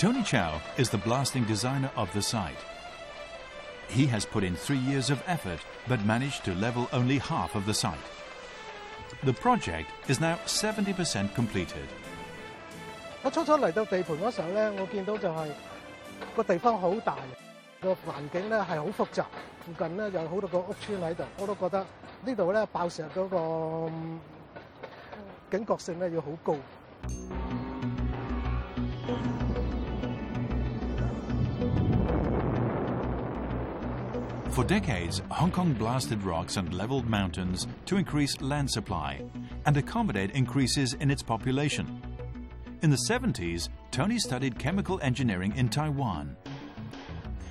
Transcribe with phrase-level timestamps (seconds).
[0.00, 2.56] Tony Chow is the blasting designer of the site.
[3.90, 7.66] He has put in three years of effort, but managed to level only half of
[7.66, 7.98] the site.
[9.24, 11.84] The project is now 70% completed.
[13.22, 15.52] 我初初嚟到地盤嗰時候咧，我見到就係、是、
[16.34, 17.16] 個地方好大，
[17.82, 19.24] 個環境咧係好複雜，
[19.66, 21.86] 附近咧有好多個屋村喺度，我都覺得
[22.24, 23.90] 呢度咧爆石嗰個
[25.50, 26.56] 警覺性咧要好高。
[34.52, 39.20] For decades, Hong Kong blasted rocks and leveled mountains to increase land supply
[39.64, 42.02] and accommodate increases in its population.
[42.82, 46.36] In the 70s, Tony studied chemical engineering in Taiwan.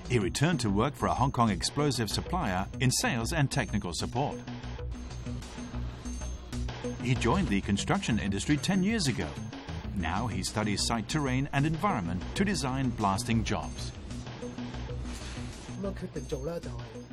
[0.09, 4.37] He returned to work for a Hong Kong explosive supplier in sales and technical support.
[7.01, 9.27] He joined the construction industry 10 years ago.
[9.95, 13.93] Now he studies site terrain and environment to design blasting jobs.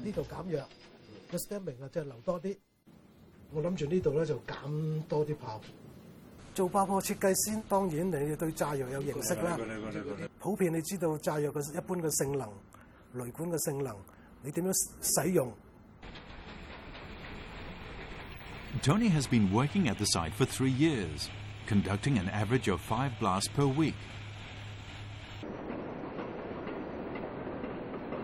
[0.06, 0.62] 呢度減弱
[1.32, 2.56] 個 s t e m p i 啊，即係留多啲。
[3.52, 5.60] 我諗住呢度咧就減多啲炮。
[6.54, 9.58] 做爆破設計先，當然你對炸藥有認識啦。
[10.38, 12.48] 普遍你知道炸藥嘅一般嘅性能、
[13.22, 13.94] 雷管嘅性能，
[14.42, 14.72] 你點樣
[15.22, 15.52] 使用
[18.82, 21.28] ？Tony has been working at the site for three years,
[21.68, 23.94] conducting an average of five blasts per week.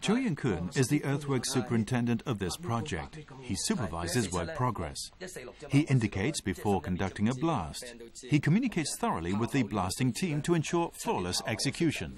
[0.00, 3.20] Julian Kuhn is the earthwork superintendent of this project.
[3.40, 4.98] He supervises work progress.
[5.68, 7.84] He indicates before conducting a blast.
[8.28, 12.14] He communicates thoroughly with the blasting team to ensure flawless execution.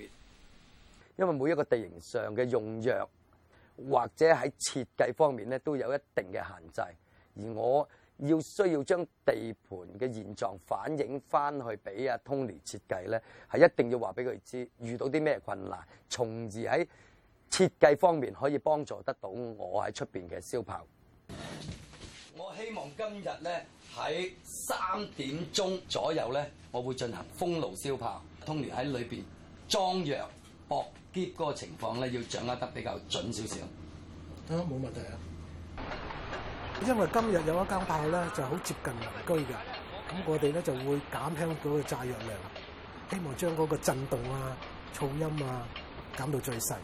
[1.16, 3.09] 因為每一個地形上嘅用藥
[3.88, 7.88] 或者喺設計方面咧都有一定嘅限制，而我
[8.19, 15.78] 要需要將地盤嘅現狀反映翻去俾阿 Tony 設計咧，係一定要話俾佢知遇到啲咩困難，
[16.10, 16.86] 從而喺
[17.51, 20.84] 設計方面可以幫助得到我喺出邊嘅燒炮。
[22.37, 23.65] 我希望今日咧
[23.95, 24.31] 喺
[24.69, 24.77] 三
[25.16, 29.22] 點鐘左右咧，我會進行封路燒炮，通聯喺裏邊
[29.69, 30.28] 裝藥、
[30.69, 30.84] 搏
[31.15, 33.63] 劫嗰個情況咧，要掌握得比較準少少。
[34.49, 35.15] 得冇問題啊。
[36.87, 42.39] 因為今日有一間炮咧就好接近民居㗎，咁我哋咧就會減輕嗰個炸藥量，
[43.10, 44.57] 希望將嗰個震動啊、
[44.95, 45.66] 噪音啊
[46.19, 46.77] 減到最細。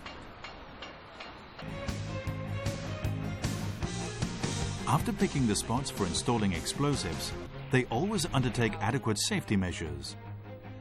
[4.86, 7.32] After picking the spots for installing explosives,
[7.70, 10.16] they always undertake adequate safety measures.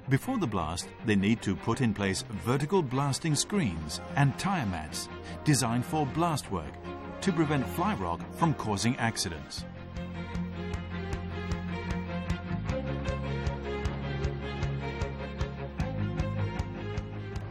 [0.09, 5.07] Before the blast, they need to put in place vertical blasting screens and tire mats
[5.45, 6.73] designed for blast work
[7.21, 9.63] to prevent fly rock from causing accidents.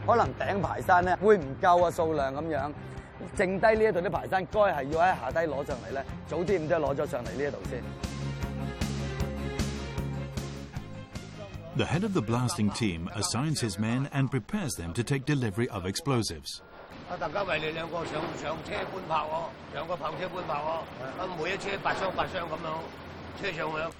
[0.05, 0.39] Perhaps
[3.37, 3.95] the
[11.85, 15.85] head of the blasting team assigns his men and prepares them to take delivery of
[15.85, 16.61] explosives.
[17.11, 17.17] 啊！
[17.19, 23.95] 大家為你兩個上上車搬炮喎，兩個炮車搬炮喎，啊每一車八箱八箱咁樣車上去。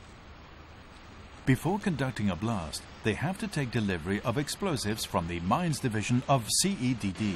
[1.53, 6.21] Before conducting a blast, they have to take delivery of explosives from the Mines Division
[6.29, 7.35] of CEDD.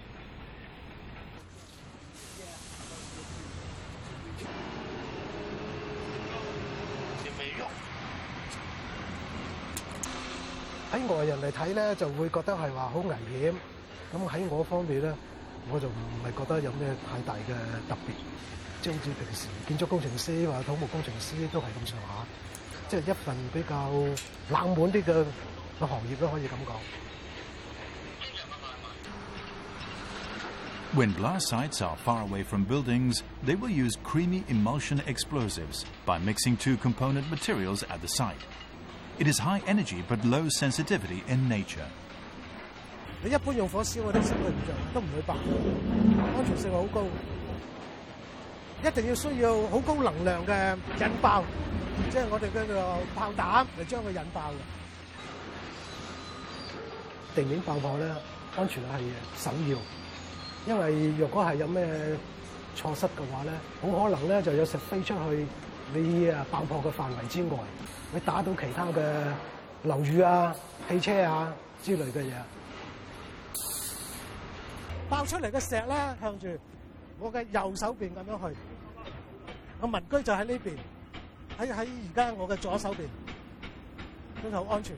[11.07, 13.53] 外人嚟睇咧，就會覺得係話好危險。
[14.13, 15.13] 咁喺我方面咧，
[15.69, 17.53] 我就唔係覺得有咩太大嘅
[17.89, 18.13] 特別。
[18.81, 22.07] 即係好似平時建築工程師或者土木工程師都係咁上下，
[22.89, 23.91] 即係一份比較
[24.49, 25.25] 冷門啲嘅
[25.79, 26.75] 嘅行業都可以咁講。
[30.93, 36.57] When blast sites are far away from buildings, they will use creamy emulsion explosives by mixing
[36.57, 38.43] two component materials at the site.
[39.19, 41.85] It is high energy but low sensitivity in nature.
[43.23, 44.55] 你一般用火燒嗰啲室內唔
[44.95, 45.35] 都唔會爆，
[46.35, 47.03] 安全性好高。
[48.83, 51.43] 一定要需要好高能量嘅引爆，
[52.09, 54.53] 即、就、係、我哋叫做炮彈嚟將佢引爆嘅。
[57.35, 58.07] 地面爆破咧，
[58.57, 59.03] 安全係
[59.37, 59.77] 首要，
[60.75, 61.83] 因為若果係有咩
[62.75, 63.51] 錯失嘅話咧，
[63.83, 65.45] 好可能咧就有石飛出去。
[65.93, 67.57] 你啊爆破嘅範圍之外，
[68.13, 69.03] 你打到其他嘅
[69.83, 70.55] 樓宇啊、
[70.87, 71.53] 汽車啊
[71.83, 72.31] 之類嘅嘢，
[75.09, 76.47] 爆出嚟嘅石咧向住
[77.19, 78.57] 我嘅右手邊咁樣去，
[79.81, 82.99] 個民居就喺呢邊，喺喺而家我嘅左手邊，
[84.41, 84.95] 都係好安全，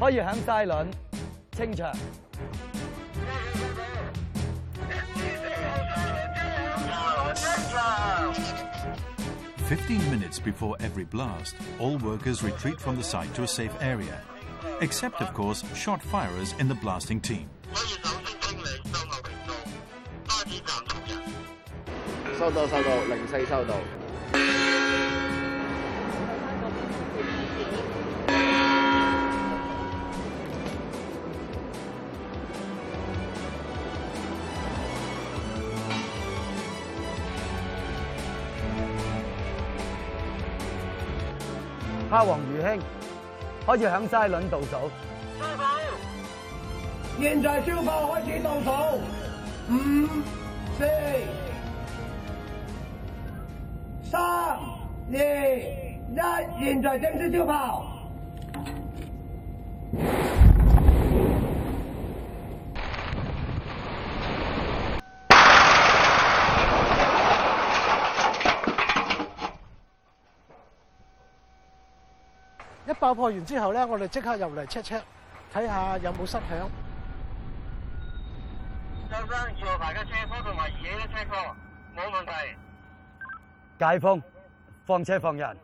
[0.00, 0.86] 可以響西輪
[1.52, 1.92] 清場。
[9.70, 14.20] 15 minutes before every blast, all workers retreat from the site to a safe area,
[14.80, 17.48] except, of course, shot firers in the blasting team.
[42.24, 42.82] 王宇兴
[43.66, 44.66] 开始响晒轮倒数，
[45.38, 45.68] 裁判，
[47.18, 49.00] 现在消炮开始倒数，
[49.70, 50.06] 五、
[50.76, 50.84] 四、
[54.10, 54.58] 三、二、
[55.10, 57.89] 一，现在正式消炮。
[73.00, 75.00] 爆破完之后咧，我哋即刻入嚟 check check，
[75.54, 76.70] 睇下有冇失响。
[79.10, 81.36] 张生，二号牌嘅车科同埋爷嘅车科
[81.96, 82.32] 冇问题。
[83.80, 84.22] 解封，
[84.84, 85.56] 放车放人。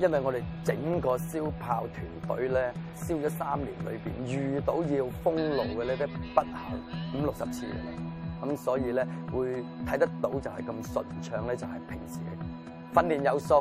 [0.00, 1.86] 因为我哋整个烧炮
[2.26, 7.76] 团队咧，烧咗三年里边，遇到要封路嘅呢啲不幸五六十次啦。
[8.42, 12.18] 咁所以咧会睇得到就系咁顺畅咧，就系平时。
[12.94, 13.60] 訓練有素，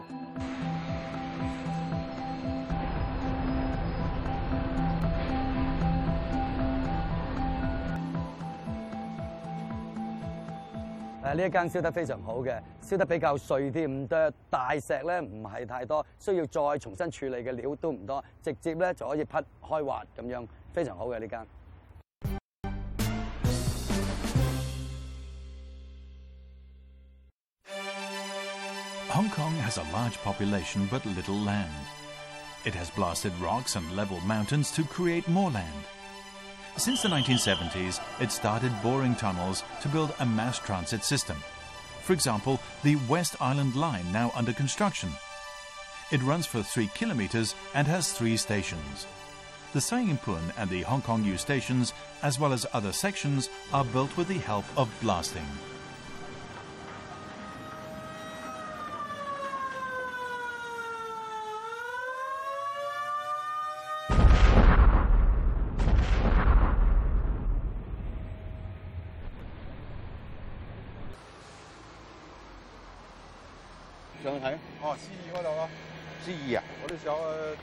[11.24, 21.42] 呢一間燒得非常好嘅，燒得比較碎啲，唔多大石咧唔係太多，需要再重新處理嘅料都唔多，直接咧就可以劈開挖咁樣，非常好嘅呢間。
[29.14, 31.86] Hong Kong has a large population but little land.
[32.66, 35.84] It has blasted rocks and leveled mountains to create more land.
[36.78, 41.38] Since the 1970s, it started boring tunnels to build a mass transit system.
[42.02, 45.12] For example, the West Island Line, now under construction.
[46.12, 49.06] It runs for three kilometers and has three stations.
[49.74, 50.20] The Tsai Ing
[50.58, 51.94] and the Hong Kong U stations,
[52.24, 55.46] as well as other sections, are built with the help of blasting.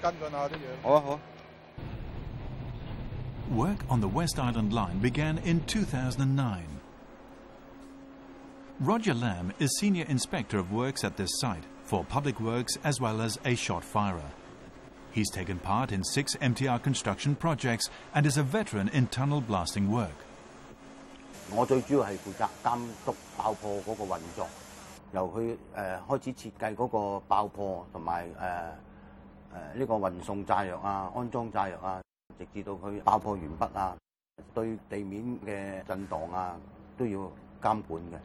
[0.03, 0.19] Work
[3.91, 6.65] on the West Island Line began in 2009.
[8.81, 13.21] Roger Lamb is Senior Inspector of Works at this site for Public Works as well
[13.21, 14.31] as a shot firer.
[15.13, 19.91] He's taken part in six MTR construction projects and is a veteran in tunnel blasting
[19.91, 20.17] work.
[21.53, 24.47] 我最主要係負責監督爆破嗰個運作，
[25.13, 28.39] 由佢誒、呃、開始設計嗰個爆破同埋誒。
[28.39, 28.90] 呃
[29.53, 32.01] 誒呢個運送炸藥啊、安裝炸藥啊，
[32.39, 33.97] 直至到佢爆破完畢啊，
[34.55, 36.57] 對地面嘅震盪啊，
[36.97, 37.19] 都要
[37.61, 38.17] 監管嘅。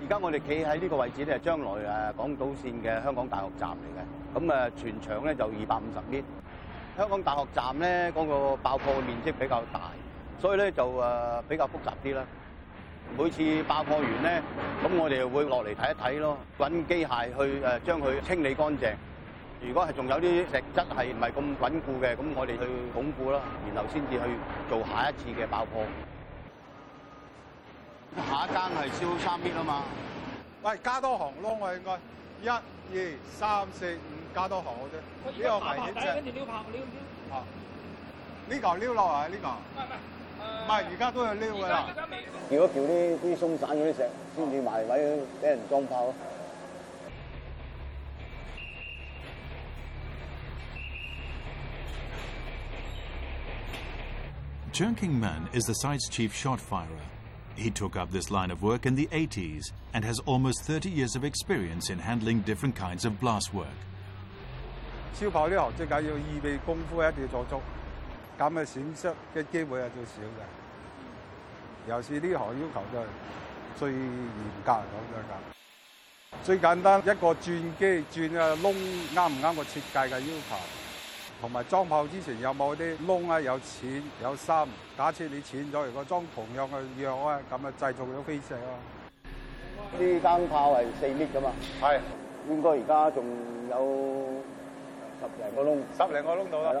[0.00, 6.22] 而家我哋企喺呢個位置咧，將來誒港島線嘅香港大學站嚟嘅，咁誒全長咧就二百五十米。
[6.98, 9.90] 香港大學站咧嗰個爆破嘅面積比較大。
[10.40, 12.22] 所以咧就誒比較複雜啲啦。
[13.18, 14.40] 每次爆破完咧，
[14.84, 18.92] 咁我哋會落嚟睇一睇咯，揾機械去誒將佢清理乾淨。
[19.60, 22.64] 如果係仲有啲石質係唔係咁穩固嘅，咁我哋去
[22.94, 24.30] 鞏固啦，然後先至去
[24.68, 25.82] 做下一次嘅爆破。
[28.14, 29.82] 下一間係燒三邊啊嘛！
[30.62, 32.00] 喂，加多行咯，我應該
[32.42, 35.42] 一二三四五，加多行嘅啫。
[35.42, 36.22] 呢個係點啫？
[36.26, 37.34] 住撩拍，撩鷯。
[37.34, 37.44] 啊！
[38.48, 39.26] 呢個撩落啊！
[39.26, 39.48] 呢個。
[39.48, 39.94] 唔係唔係。
[40.38, 41.82] 唔係，而家都有撩㗎啦。
[41.82, 46.14] 撬一撬啲啲鬆散嗰啲石，先至埋位俾人裝炮咯。
[54.72, 57.02] Cheung King Man is the site's chief shot firer.
[57.56, 61.16] He took up this line of work in the 80s and has almost 30 years
[61.16, 63.66] of experience in handling different kinds of blast work.
[65.18, 67.60] 燒炮呢行最緊要預備功夫一定要做足。
[68.38, 73.10] 咁嘅損失嘅機會係最少嘅，尤其是呢行要求就
[73.76, 76.38] 最嚴格咁樣噶。
[76.44, 77.40] 最簡單一個轉
[77.78, 78.72] 機轉啊窿
[79.12, 80.56] 啱唔啱個設計嘅要求，
[81.40, 84.68] 同埋裝炮之前有冇啲窿啊有淺有深？
[84.96, 86.62] 假設你淺咗，如果裝同樣
[86.98, 88.70] 嘅藥啊，咁啊製造咗飛射啊？
[89.98, 91.50] 呢間炮係四米㗎嘛？
[91.80, 91.98] 係
[92.48, 93.26] 應該而家仲
[93.68, 93.76] 有
[95.18, 95.82] 十零個窿。
[96.06, 96.80] 十零個窿到啦。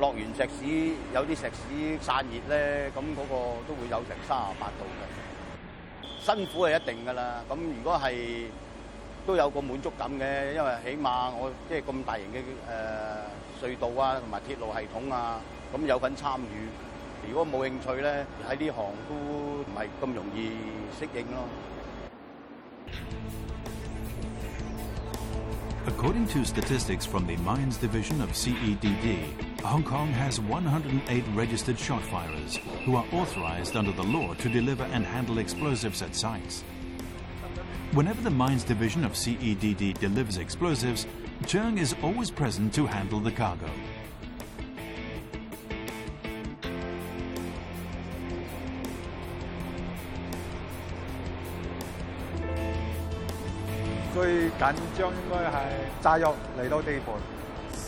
[0.00, 3.34] 落完石屎，有啲石屎散热咧，咁嗰个
[3.68, 5.21] 都会有成卅八度嘅。
[6.22, 8.14] 辛苦係一定噶啦，咁如果係
[9.26, 12.38] 都有個滿足感嘅，因為起碼我即係咁大型嘅
[13.58, 15.40] 誒隧道啊，同埋鐵路系統啊，
[15.74, 16.68] 咁有份參與。
[17.28, 20.50] 如果冇興趣咧，喺呢行都唔係咁容易
[20.96, 21.42] 適應咯。
[25.88, 29.51] According to statistics from the Mines Division of CEDD.
[29.64, 34.82] Hong Kong has 108 registered shot firers who are authorized under the law to deliver
[34.92, 36.64] and handle explosives at sites.
[37.94, 41.06] Whenever the Mines Division of CEDD delivers explosives,
[41.46, 43.68] Cheng is always present to handle the cargo.
[54.14, 57.41] 最緊張應該係炸藥嚟到地盤。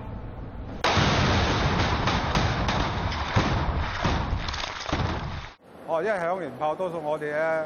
[5.87, 7.65] 哦，因为响连炮，多數我哋咧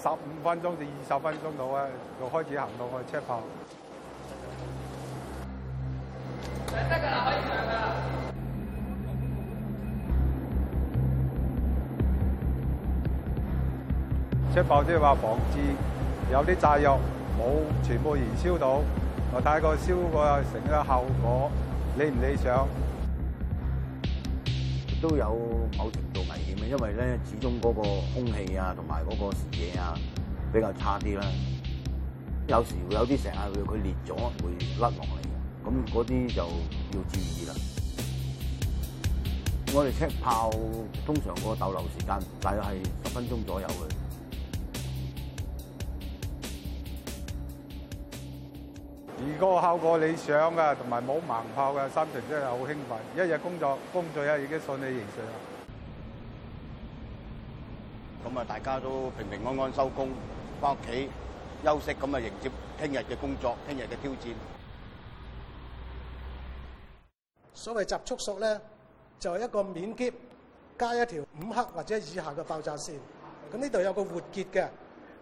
[0.00, 3.42] 十五分钟至二十分钟度咧，就开始行到去车炮。
[6.66, 7.65] 得噶啦，开始。
[14.56, 15.58] 即爆即係話防止
[16.32, 16.98] 有啲炸藥
[17.38, 17.42] 冇
[17.86, 18.80] 全部燃燒到，
[19.34, 21.50] 我睇個燒個成個效果
[21.98, 22.66] 理唔理想，
[25.02, 25.26] 都有
[25.76, 27.82] 某程度危險嘅，因為咧始終嗰個
[28.14, 29.92] 空氣啊同埋嗰個視野啊
[30.50, 31.26] 比較差啲啦。
[32.48, 37.54] 有時會有啲成日佢佢裂咗會甩落嚟，咁嗰啲就要注意啦。
[39.74, 40.48] 我哋 check 炮
[41.04, 44.05] 通常個逗留時間大概係十分鐘左右嘅。
[49.18, 53.24] 如果效果理想嘅，同埋冇盲炮嘅，心情真係好興奮。
[53.24, 55.24] 一日工作工作咧，已經順利形成。
[58.30, 60.10] 咁啊，大家都平平安安收工，
[60.60, 61.08] 翻屋企
[61.64, 64.34] 休息，咁啊，迎接聽日嘅工作，聽日嘅挑戰。
[67.54, 68.60] 所謂集束索咧，
[69.18, 70.12] 就係一個免結
[70.76, 72.92] 加一條五克或者以下嘅爆炸線。
[73.50, 74.68] 咁呢度有個活結嘅，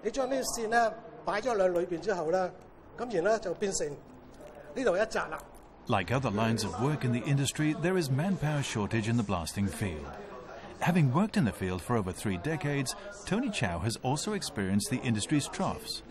[0.02, 0.92] 你將呢條線咧
[1.24, 2.50] 擺咗落裏邊之後咧。
[5.88, 10.07] Like other lines of work in the industry, there is manpower shortage in the blasting field.
[10.78, 12.94] Having worked in the field for over three decades,
[13.26, 16.02] Tony Chow has also experienced the industry's troughs.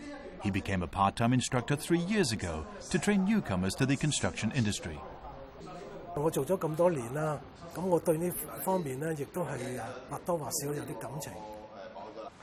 [0.42, 4.52] He became a part time instructor three years ago to train newcomers to the construction
[4.54, 4.98] industry.
[6.16, 7.40] 我做咗咁多年啦，
[7.74, 8.30] 咁我對呢
[8.62, 11.32] 方面咧，亦都係或多或少有啲感情。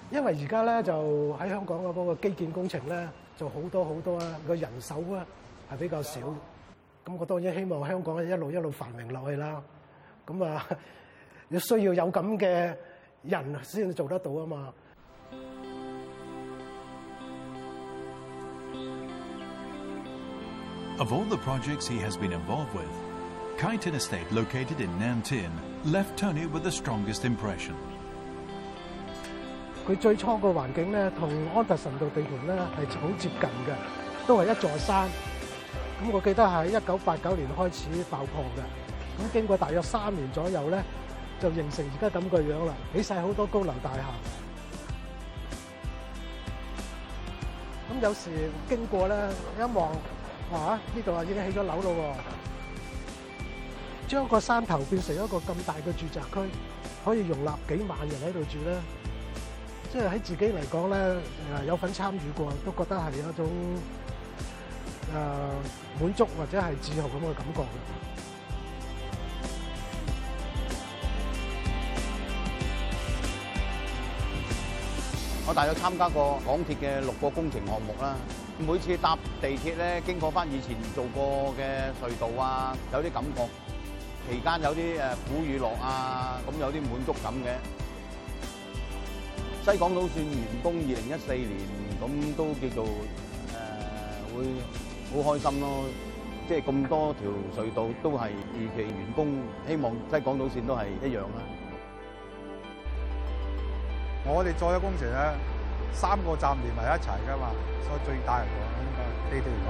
[0.10, 0.92] 因為而家咧就
[1.40, 4.26] 喺香港嗰個基建工程咧，做好多好多啊！
[4.48, 5.26] 個人手啊，
[5.72, 6.20] 係比較少。
[7.04, 9.62] 咁我當然希望香港一路一路繁榮落去啦。
[10.26, 10.66] 咁啊，
[11.50, 12.76] 要需要有咁嘅
[13.24, 14.74] 人先做得到啊嘛。
[29.88, 33.74] 佢最初個環境咧，同安特臣道地盤咧係好接近嘅，
[34.28, 35.08] 都係一座山。
[36.00, 38.62] 咁我記得喺一九八九年開始爆破嘅。
[39.18, 40.84] 咁經過大約三年左右咧，
[41.40, 44.04] 就形成而家咁個樣啦，起晒好多高樓大廈。
[47.94, 48.30] 咁有時
[48.70, 49.18] 經過咧，
[49.58, 49.90] 一望
[50.54, 52.16] 啊，呢度啊已經起咗樓咯喎，
[54.12, 56.48] 將個山頭變成一個咁大嘅住宅區，
[57.04, 58.78] 可以容納幾萬人喺度住咧。
[59.92, 61.20] 即係喺自己嚟講咧，
[61.68, 63.46] 有份參與過都覺得係有一種
[65.14, 65.16] 誒
[66.02, 67.66] 滿足或者係自豪咁嘅感覺。
[75.46, 78.16] 我大約參加過港鐵嘅六個工程項目啦。
[78.66, 83.50] 每次搭地鐵咧，經過翻以前做過嘅隧道啊，有啲感覺。
[84.30, 87.56] 期間有啲誒苦與樂啊，咁有啲滿足感嘅。
[89.64, 91.54] 西港島線完工二零一四年，
[92.02, 92.86] 咁都叫做
[93.54, 95.84] 誒會好開心咯！
[96.50, 98.30] 即係咁多條隧道都係，
[98.76, 99.28] 期員工
[99.68, 101.46] 希望西港島線都係一樣啦。
[104.26, 105.36] 我哋做咗工程咧，
[105.94, 107.52] 三個站連埋一齊噶嘛，
[107.84, 109.52] 所以最大嘅講應該呢條